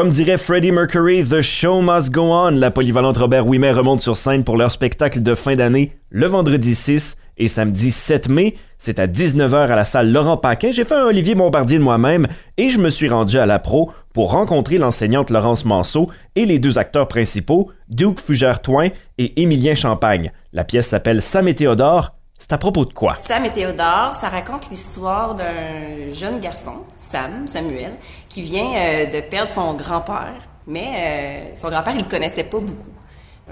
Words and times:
Comme 0.00 0.08
dirait 0.08 0.38
Freddie 0.38 0.72
Mercury, 0.72 1.22
The 1.22 1.42
Show 1.42 1.82
Must 1.82 2.10
Go 2.10 2.32
On, 2.32 2.52
la 2.52 2.70
polyvalente 2.70 3.18
Robert 3.18 3.46
Ouimet 3.46 3.70
remonte 3.70 4.00
sur 4.00 4.16
scène 4.16 4.44
pour 4.44 4.56
leur 4.56 4.72
spectacle 4.72 5.20
de 5.20 5.34
fin 5.34 5.56
d'année 5.56 5.92
le 6.08 6.26
vendredi 6.26 6.74
6 6.74 7.18
et 7.36 7.48
samedi 7.48 7.90
7 7.90 8.30
mai. 8.30 8.54
C'est 8.78 8.98
à 8.98 9.06
19h 9.06 9.54
à 9.54 9.76
la 9.76 9.84
salle 9.84 10.10
Laurent 10.10 10.38
Paquin. 10.38 10.72
J'ai 10.72 10.84
fait 10.84 10.94
un 10.94 11.04
Olivier 11.04 11.34
Bombardier 11.34 11.76
de 11.76 11.82
moi-même 11.82 12.28
et 12.56 12.70
je 12.70 12.78
me 12.78 12.88
suis 12.88 13.10
rendu 13.10 13.38
à 13.38 13.44
la 13.44 13.58
pro 13.58 13.90
pour 14.14 14.30
rencontrer 14.30 14.78
l'enseignante 14.78 15.28
Laurence 15.28 15.66
Manceau 15.66 16.08
et 16.34 16.46
les 16.46 16.58
deux 16.58 16.78
acteurs 16.78 17.06
principaux, 17.06 17.70
Duke 17.90 18.20
Fugère-Toin 18.20 18.88
et 19.18 19.42
Émilien 19.42 19.74
Champagne. 19.74 20.32
La 20.54 20.64
pièce 20.64 20.88
s'appelle 20.88 21.20
Sam 21.20 21.46
et 21.46 21.54
Théodore. 21.54 22.14
C'est 22.40 22.54
à 22.54 22.58
propos 22.58 22.86
de 22.86 22.92
quoi? 22.94 23.12
Sam 23.12 23.44
et 23.44 23.50
Théodore, 23.50 24.14
ça 24.14 24.30
raconte 24.30 24.70
l'histoire 24.70 25.34
d'un 25.34 26.12
jeune 26.14 26.40
garçon, 26.40 26.76
Sam, 26.96 27.46
Samuel, 27.46 27.92
qui 28.30 28.40
vient 28.40 28.72
euh, 28.74 29.04
de 29.04 29.20
perdre 29.20 29.52
son 29.52 29.74
grand-père. 29.74 30.36
Mais 30.66 31.50
euh, 31.50 31.54
son 31.54 31.68
grand-père, 31.68 31.94
il 31.94 32.02
le 32.02 32.08
connaissait 32.08 32.44
pas 32.44 32.58
beaucoup. 32.58 32.88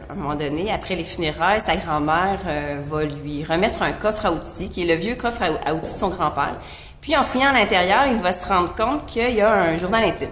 À 0.08 0.12
un 0.14 0.16
moment 0.16 0.34
donné, 0.34 0.72
après 0.72 0.96
les 0.96 1.04
funérailles, 1.04 1.60
sa 1.60 1.76
grand-mère 1.76 2.40
euh, 2.46 2.80
va 2.88 3.04
lui 3.04 3.44
remettre 3.44 3.82
un 3.82 3.92
coffre 3.92 4.24
à 4.24 4.32
outils, 4.32 4.70
qui 4.70 4.84
est 4.84 4.86
le 4.86 4.98
vieux 4.98 5.16
coffre 5.16 5.42
à, 5.42 5.74
outils 5.74 5.92
de 5.92 5.98
son 5.98 6.08
grand-père. 6.08 6.56
Puis 7.02 7.14
en 7.14 7.24
fouillant 7.24 7.50
à 7.50 7.52
l'intérieur, 7.52 8.06
il 8.06 8.16
va 8.16 8.32
se 8.32 8.48
rendre 8.48 8.74
compte 8.74 9.04
qu'il 9.04 9.34
y 9.34 9.42
a 9.42 9.52
un 9.52 9.76
journal 9.76 10.02
intime. 10.02 10.30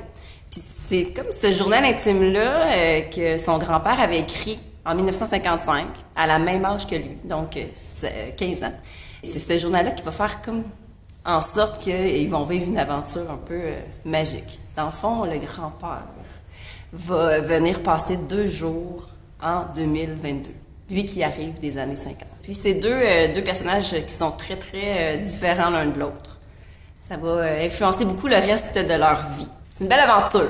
Puis 0.51 0.63
c'est 0.63 1.13
comme 1.15 1.31
ce 1.31 1.53
journal 1.53 1.85
intime-là 1.85 3.03
que 3.03 3.37
son 3.37 3.59
grand-père 3.59 4.01
avait 4.01 4.21
écrit 4.21 4.59
en 4.87 4.95
1955, 4.95 5.89
à 6.15 6.27
la 6.27 6.39
même 6.39 6.65
âge 6.65 6.87
que 6.87 6.95
lui, 6.95 7.19
donc 7.25 7.59
15 8.37 8.65
ans. 8.65 8.73
C'est 9.25 9.39
ce 9.39 9.59
journal-là 9.59 9.91
qui 9.91 10.05
va 10.05 10.13
faire 10.13 10.41
comme 10.43 10.63
en 11.27 11.43
sorte 11.43 11.83
qu'ils 11.83 12.31
vont 12.31 12.45
vivre 12.45 12.67
une 12.69 12.79
aventure 12.79 13.29
un 13.31 13.37
peu 13.37 13.55
euh, 13.55 13.81
magique. 14.05 14.61
Dans 14.77 14.87
le 14.87 14.93
fond, 14.93 15.25
le 15.25 15.39
grand-père 15.39 16.05
va 16.93 17.41
venir 17.41 17.83
passer 17.83 18.17
deux 18.17 18.49
jours 18.49 19.09
en 19.43 19.65
2022. 19.75 20.51
Lui 20.89 21.05
qui 21.05 21.25
arrive 21.25 21.59
des 21.59 21.79
années 21.79 21.97
50. 21.97 22.19
Puis 22.45 22.55
c'est 22.55 22.75
deux, 22.75 22.93
euh, 22.93 23.35
deux 23.35 23.43
personnages 23.43 23.91
qui 24.07 24.15
sont 24.15 24.31
très, 24.31 24.57
très 24.57 25.17
euh, 25.17 25.17
différents 25.17 25.71
l'un 25.71 25.87
de 25.87 25.99
l'autre. 25.99 26.39
Ça 27.01 27.17
va 27.17 27.43
influencer 27.61 28.05
beaucoup 28.05 28.29
le 28.29 28.37
reste 28.37 28.77
de 28.77 28.95
leur 28.95 29.27
vie. 29.37 29.49
C'est 29.75 29.83
une 29.85 29.91
belle 29.91 30.01
aventure. 30.01 30.49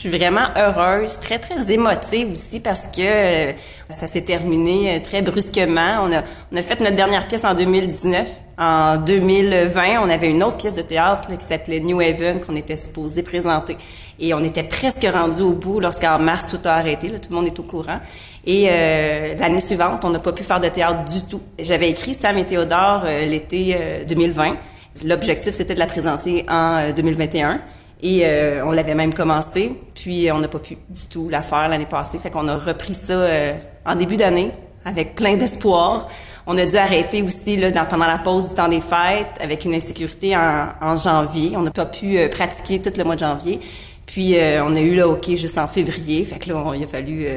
Suis 0.00 0.08
vraiment 0.18 0.48
heureuse, 0.56 1.20
très 1.20 1.38
très 1.38 1.70
émotive 1.70 2.30
aussi 2.32 2.58
parce 2.58 2.86
que 2.88 3.02
euh, 3.02 3.52
ça 3.90 4.06
s'est 4.06 4.22
terminé 4.22 4.96
euh, 4.96 5.00
très 5.00 5.20
brusquement. 5.20 6.00
On 6.02 6.12
a 6.12 6.22
on 6.52 6.56
a 6.56 6.62
fait 6.62 6.80
notre 6.80 6.96
dernière 6.96 7.28
pièce 7.28 7.44
en 7.44 7.54
2019. 7.54 8.26
En 8.58 8.96
2020, 8.96 10.00
on 10.02 10.08
avait 10.08 10.30
une 10.30 10.42
autre 10.42 10.56
pièce 10.56 10.74
de 10.74 10.82
théâtre 10.82 11.28
qui 11.36 11.44
s'appelait 11.44 11.80
New 11.80 12.00
Haven 12.00 12.40
qu'on 12.40 12.56
était 12.56 12.76
supposé 12.76 13.22
présenter 13.22 13.76
et 14.18 14.32
on 14.32 14.42
était 14.42 14.62
presque 14.62 15.06
rendu 15.10 15.42
au 15.42 15.52
bout 15.52 15.80
lorsqu'en 15.80 16.18
mars 16.18 16.46
tout 16.46 16.60
a 16.64 16.72
arrêté. 16.72 17.08
Là, 17.08 17.18
tout 17.18 17.30
le 17.30 17.36
monde 17.36 17.46
est 17.46 17.58
au 17.58 17.62
courant. 17.62 18.00
Et 18.46 18.68
euh, 18.70 19.34
l'année 19.38 19.60
suivante, 19.60 20.02
on 20.04 20.10
n'a 20.10 20.18
pas 20.18 20.32
pu 20.32 20.44
faire 20.44 20.60
de 20.60 20.68
théâtre 20.68 21.04
du 21.04 21.22
tout. 21.24 21.42
J'avais 21.58 21.90
écrit 21.90 22.14
Sam 22.14 22.38
et 22.38 22.46
Théodore 22.46 23.04
l'été 23.04 23.76
2020. 24.08 24.56
L'objectif 25.04 25.54
c'était 25.54 25.74
de 25.74 25.78
la 25.78 25.86
présenter 25.86 26.44
en 26.48 26.90
2021. 26.90 27.60
Et 28.02 28.22
euh, 28.24 28.64
on 28.64 28.70
l'avait 28.70 28.94
même 28.94 29.12
commencé, 29.12 29.72
puis 29.94 30.30
on 30.32 30.38
n'a 30.38 30.48
pas 30.48 30.58
pu 30.58 30.76
du 30.88 31.08
tout 31.10 31.28
la 31.28 31.42
faire 31.42 31.68
l'année 31.68 31.86
passée. 31.86 32.18
Fait 32.18 32.30
qu'on 32.30 32.48
a 32.48 32.56
repris 32.56 32.94
ça 32.94 33.12
euh, 33.12 33.54
en 33.84 33.94
début 33.94 34.16
d'année 34.16 34.50
avec 34.84 35.14
plein 35.14 35.36
d'espoir. 35.36 36.08
On 36.46 36.56
a 36.56 36.64
dû 36.64 36.76
arrêter 36.76 37.22
aussi 37.22 37.56
là, 37.56 37.70
pendant 37.84 38.06
la 38.06 38.18
pause 38.18 38.50
du 38.50 38.54
temps 38.54 38.68
des 38.68 38.80
fêtes 38.80 39.36
avec 39.40 39.66
une 39.66 39.74
insécurité 39.74 40.34
en, 40.34 40.96
janvier. 40.96 41.52
On 41.56 41.62
n'a 41.62 41.70
pas 41.70 41.84
pu 41.84 42.18
euh, 42.18 42.28
pratiquer 42.28 42.80
tout 42.80 42.92
le 42.96 43.04
mois 43.04 43.16
de 43.16 43.20
janvier. 43.20 43.60
Puis 44.06 44.34
on 44.34 44.74
a 44.74 44.80
eu 44.80 44.96
le 44.96 45.02
hockey 45.02 45.36
juste 45.36 45.56
en 45.56 45.68
février. 45.68 46.24
Fait 46.24 46.40
que 46.40 46.48
là, 46.48 46.72
il 46.74 46.82
a 46.82 46.86
fallu 46.88 47.28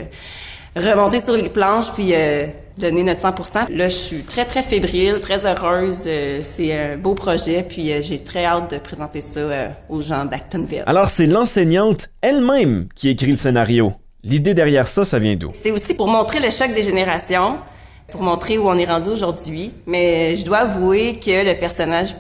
remonter 0.76 1.20
sur 1.20 1.36
les 1.36 1.50
planches 1.50 1.92
puis 1.94 2.14
euh, 2.14 2.48
donner 2.78 3.04
notre 3.04 3.22
100%. 3.22 3.72
Là, 3.76 3.90
je 3.90 3.96
suis 3.96 4.22
très 4.24 4.46
très 4.46 4.64
fébrile, 4.64 5.20
très 5.22 5.46
heureuse. 5.46 6.04
Euh, 6.08 6.40
c'est 6.42 6.78
un 6.78 6.98
beau 6.98 7.14
projet 7.14 7.64
puis 7.68 7.92
euh, 7.92 8.02
j'ai 8.02 8.20
très 8.20 8.46
hâte 8.46 8.72
de 8.72 8.78
présenter 8.78 9.22
ça 9.22 9.42
aux 9.90 10.02
gens 10.02 10.26
d'Actonville. 10.26 10.84
Alors, 10.86 11.10
c'est 11.10 11.28
l'enseignante 11.28 12.10
elle-même 12.22 12.88
qui 12.96 13.10
écrit 13.10 13.32
le 13.32 13.38
scénario. 13.38 13.94
L'idée 14.24 14.54
derrière 14.54 14.88
ça, 14.88 15.04
ça 15.04 15.20
vient 15.20 15.36
d'où? 15.36 15.50
C'est 15.54 15.72
aussi 15.72 15.94
pour 15.94 16.08
montrer 16.08 16.40
le 16.40 16.50
choc 16.50 16.74
des 16.74 16.84
générations, 16.84 17.58
pour 18.10 18.22
montrer 18.22 18.58
où 18.58 18.70
on 18.70 18.76
est 18.76 18.86
rendu 18.86 19.10
aujourd'hui, 19.10 19.74
mais 19.86 20.36
je 20.38 20.46
dois 20.46 20.60
avouer 20.60 21.20
que 21.20 21.46
le 21.46 21.60
personnage 21.60 22.16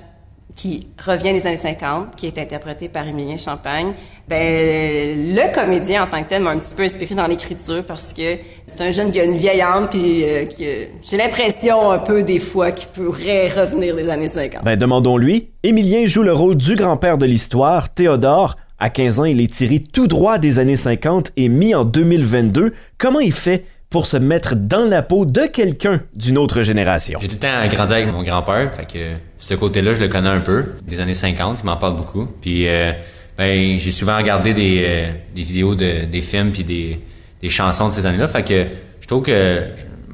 qui 0.55 0.87
revient 1.03 1.33
des 1.33 1.45
années 1.47 1.57
50, 1.57 2.15
qui 2.15 2.27
est 2.27 2.37
interprété 2.37 2.87
par 2.87 3.07
Émilien 3.07 3.37
Champagne, 3.37 3.93
ben 4.27 5.33
le 5.33 5.53
comédien 5.53 6.03
en 6.03 6.07
tant 6.07 6.23
que 6.23 6.29
tel 6.29 6.41
m'a 6.41 6.51
un 6.51 6.59
petit 6.59 6.75
peu 6.75 6.83
inspiré 6.83 7.15
dans 7.15 7.27
l'écriture 7.27 7.83
parce 7.85 8.13
que 8.13 8.37
c'est 8.67 8.81
un 8.81 8.91
jeune 8.91 9.11
qui 9.11 9.19
a 9.19 9.23
une 9.23 9.35
vieille 9.35 9.61
âme 9.61 9.87
puis 9.89 10.23
euh, 10.23 10.45
j'ai 10.59 11.17
l'impression 11.17 11.91
un 11.91 11.99
peu 11.99 12.23
des 12.23 12.39
fois 12.39 12.71
qu'il 12.71 12.89
pourrait 12.89 13.49
revenir 13.49 13.95
des 13.95 14.09
années 14.09 14.29
50. 14.29 14.63
Ben 14.63 14.77
demandons-lui. 14.77 15.49
Émilien 15.63 16.05
joue 16.05 16.23
le 16.23 16.33
rôle 16.33 16.55
du 16.55 16.75
grand-père 16.75 17.17
de 17.17 17.25
l'histoire, 17.25 17.93
Théodore. 17.93 18.55
À 18.79 18.89
15 18.89 19.19
ans, 19.21 19.25
il 19.25 19.39
est 19.39 19.53
tiré 19.53 19.79
tout 19.79 20.07
droit 20.07 20.39
des 20.39 20.59
années 20.59 20.75
50 20.75 21.31
et 21.37 21.47
mis 21.47 21.73
en 21.73 21.85
2022. 21.85 22.73
Comment 22.97 23.21
il 23.21 23.31
fait 23.31 23.63
pour 23.93 24.07
se 24.07 24.17
mettre 24.17 24.55
dans 24.55 24.89
la 24.89 25.03
peau 25.03 25.23
de 25.23 25.45
quelqu'un 25.45 26.01
d'une 26.15 26.39
autre 26.39 26.63
génération. 26.63 27.19
J'ai 27.21 27.27
tout 27.27 27.35
le 27.35 27.39
temps 27.39 27.67
grandi 27.67 27.93
avec 27.93 28.11
mon 28.11 28.23
grand-père, 28.23 28.73
fait 28.73 28.91
que 28.91 29.17
ce 29.37 29.53
côté-là, 29.53 29.93
je 29.93 29.99
le 30.01 30.07
connais 30.07 30.29
un 30.29 30.39
peu, 30.39 30.65
des 30.81 30.99
années 30.99 31.13
50, 31.13 31.59
il 31.61 31.65
m'en 31.67 31.77
parle 31.77 31.95
beaucoup. 31.95 32.27
Puis 32.41 32.67
euh, 32.67 32.91
ben, 33.37 33.77
j'ai 33.77 33.91
souvent 33.91 34.17
regardé 34.17 34.55
des, 34.55 34.83
euh, 34.83 35.11
des 35.35 35.43
vidéos 35.43 35.75
de, 35.75 36.05
des 36.05 36.21
films 36.21 36.51
puis 36.51 36.63
des, 36.63 36.99
des 37.39 37.49
chansons 37.49 37.89
de 37.89 37.93
ces 37.93 38.07
années-là, 38.07 38.27
fait 38.27 38.41
que 38.41 38.65
je 38.99 39.05
trouve 39.07 39.21
que 39.21 39.61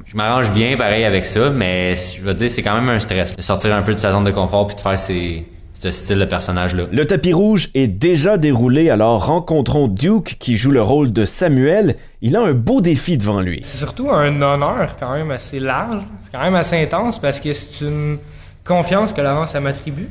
je, 0.04 0.14
m'arrange 0.14 0.52
bien 0.52 0.76
pareil 0.76 1.04
avec 1.04 1.24
ça, 1.24 1.48
mais 1.48 1.96
je 1.96 2.20
veux 2.20 2.34
dire, 2.34 2.50
c'est 2.50 2.62
quand 2.62 2.74
même 2.74 2.90
un 2.90 3.00
stress 3.00 3.34
de 3.34 3.40
sortir 3.40 3.74
un 3.74 3.80
peu 3.80 3.94
de 3.94 3.98
sa 3.98 4.12
zone 4.12 4.24
de 4.24 4.30
confort 4.30 4.66
puis 4.66 4.76
de 4.76 4.80
faire 4.82 4.98
ses 4.98 5.46
ce 5.80 5.90
style 5.90 6.18
de 6.18 6.26
personnage-là. 6.26 6.84
Le 6.92 7.06
tapis 7.06 7.32
rouge 7.32 7.70
est 7.72 7.88
déjà 7.88 8.36
déroulé, 8.36 8.90
alors 8.90 9.24
rencontrons 9.24 9.88
Duke 9.88 10.36
qui 10.38 10.58
joue 10.58 10.70
le 10.70 10.82
rôle 10.82 11.10
de 11.10 11.24
Samuel. 11.24 11.96
Il 12.20 12.36
a 12.36 12.42
un 12.42 12.52
beau 12.52 12.82
défi 12.82 13.16
devant 13.16 13.40
lui. 13.40 13.60
C'est 13.62 13.78
surtout 13.78 14.10
un 14.10 14.42
honneur 14.42 14.96
quand 15.00 15.14
même 15.14 15.30
assez 15.30 15.58
large, 15.58 16.02
c'est 16.22 16.32
quand 16.32 16.44
même 16.44 16.54
assez 16.54 16.76
intense 16.76 17.18
parce 17.18 17.40
que 17.40 17.54
c'est 17.54 17.86
une 17.86 18.18
confiance 18.62 19.14
que 19.14 19.22
Laurence 19.22 19.54
m'attribue 19.54 20.10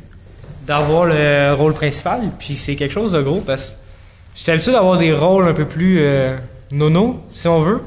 d'avoir 0.66 1.06
le 1.06 1.54
rôle 1.54 1.76
principal, 1.76 2.22
puis 2.40 2.56
c'est 2.56 2.76
quelque 2.76 2.94
chose 2.94 3.12
de 3.12 3.22
gros 3.22 3.42
parce 3.42 3.74
que 3.74 4.40
j'ai 4.44 4.52
l'habitude 4.52 4.74
d'avoir 4.74 4.98
des 4.98 5.14
rôles 5.14 5.48
un 5.48 5.54
peu 5.54 5.66
plus 5.66 6.00
euh, 6.00 6.36
nono, 6.72 7.20
si 7.30 7.48
on 7.48 7.62
veut. 7.62 7.82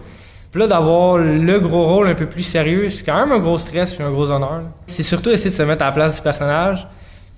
Puis 0.52 0.60
là, 0.60 0.68
d'avoir 0.68 1.18
le 1.18 1.58
gros 1.58 1.84
rôle 1.84 2.06
un 2.06 2.14
peu 2.14 2.26
plus 2.26 2.44
sérieux, 2.44 2.90
c'est 2.90 3.02
quand 3.04 3.18
même 3.18 3.32
un 3.32 3.40
gros 3.40 3.58
stress 3.58 3.98
et 3.98 4.02
un 4.04 4.10
gros 4.10 4.30
honneur. 4.30 4.62
C'est 4.86 5.02
surtout 5.02 5.30
essayer 5.30 5.50
de 5.50 5.54
se 5.56 5.62
mettre 5.64 5.82
à 5.82 5.86
la 5.86 5.92
place 5.92 6.16
du 6.16 6.22
personnage, 6.22 6.86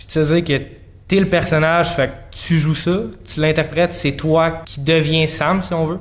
tu 0.06 0.24
sais 0.24 0.42
que 0.42 0.60
t'es 1.08 1.20
le 1.20 1.28
personnage, 1.28 1.90
fait 1.90 2.08
que 2.08 2.36
tu 2.36 2.58
joues 2.58 2.74
ça, 2.74 3.00
tu 3.24 3.40
l'interprètes, 3.40 3.92
c'est 3.92 4.12
toi 4.12 4.62
qui 4.64 4.80
deviens 4.80 5.26
Sam, 5.26 5.62
si 5.62 5.72
on 5.74 5.86
veut. 5.86 5.98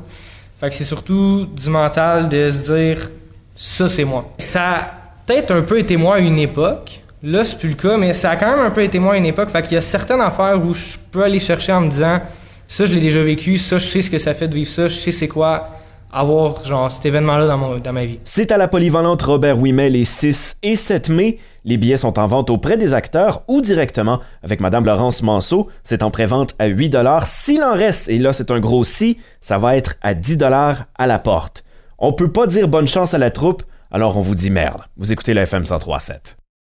Fait 0.60 0.70
que 0.70 0.76
c'est 0.76 0.86
surtout 0.86 1.46
du 1.46 1.70
mental 1.70 2.30
de 2.30 2.50
se 2.50 2.74
dire, 2.74 3.10
ça 3.56 3.90
c'est 3.90 4.06
moi. 4.06 4.34
Ça 4.38 4.72
a 4.72 4.92
peut-être 5.26 5.52
un 5.52 5.62
peu 5.62 5.80
été 5.80 5.98
moi 5.98 6.16
à 6.16 6.20
une 6.20 6.40
époque, 6.40 7.02
là 7.22 7.44
c'est 7.44 7.58
plus 7.58 7.70
le 7.70 7.76
cas, 7.76 7.98
mais 7.98 8.14
ça 8.14 8.32
a 8.32 8.36
quand 8.36 8.56
même 8.56 8.66
un 8.66 8.72
peu 8.72 8.84
été 8.84 9.00
moi 9.00 9.14
à 9.14 9.18
une 9.18 9.26
époque, 9.26 9.50
fait 9.50 9.62
qu'il 9.62 9.74
y 9.74 9.78
a 9.78 9.82
certaines 9.82 10.22
affaires 10.22 10.60
où 10.64 10.74
je 10.74 10.98
peux 11.12 11.24
aller 11.24 11.40
chercher 11.40 11.74
en 11.74 11.82
me 11.82 11.90
disant, 11.90 12.22
ça 12.68 12.86
je 12.86 12.94
l'ai 12.94 13.02
déjà 13.02 13.22
vécu, 13.22 13.58
ça 13.58 13.78
je 13.78 13.86
sais 13.86 14.02
ce 14.02 14.10
que 14.10 14.20
ça 14.20 14.34
fait 14.34 14.48
de 14.48 14.56
vivre 14.56 14.70
ça, 14.70 14.88
je 14.88 14.96
sais 14.96 15.12
c'est 15.12 15.28
quoi 15.28 15.66
avoir 16.14 16.92
cet 16.92 17.06
événement-là 17.06 17.48
dans, 17.48 17.78
dans 17.78 17.94
ma 17.94 18.06
vie. 18.06 18.20
C'est 18.26 18.52
à 18.52 18.58
la 18.58 18.68
polyvalente 18.68 19.22
Robert 19.22 19.60
Ouimet 19.60 19.90
les 19.90 20.06
6 20.06 20.58
et 20.64 20.76
7 20.76 21.10
mai. 21.10 21.40
Les 21.66 21.78
billets 21.78 21.98
sont 21.98 22.20
en 22.20 22.28
vente 22.28 22.50
auprès 22.50 22.78
des 22.78 22.94
acteurs 22.94 23.44
ou 23.48 23.62
directement 23.62 24.20
avec 24.44 24.60
Madame 24.60 24.86
Laurence 24.86 25.24
Manceau. 25.24 25.70
C'est 25.84 26.04
en 26.04 26.12
prévente 26.12 26.56
à 26.60 26.68
8 26.68 26.96
s'il 27.24 27.64
en 27.64 27.74
reste. 27.74 28.10
Et 28.10 28.20
là, 28.20 28.34
c'est 28.34 28.52
un 28.52 28.60
gros 28.60 28.84
si, 28.84 29.18
ça 29.42 29.58
va 29.58 29.78
être 29.78 29.96
à 30.02 30.14
10 30.14 30.38
à 30.44 31.08
la 31.08 31.20
porte. 31.20 31.64
On 31.98 32.14
peut 32.14 32.32
pas 32.32 32.48
dire 32.48 32.68
bonne 32.68 32.88
chance 32.88 33.14
à 33.14 33.18
la 33.18 33.32
troupe, 33.32 33.64
alors 33.92 34.18
on 34.18 34.22
vous 34.22 34.36
dit 34.36 34.50
merde. 34.50 34.82
Vous 34.98 35.14
écoutez 35.14 35.34
la 35.34 35.44
FM 35.44 35.62
1037. 35.62 36.43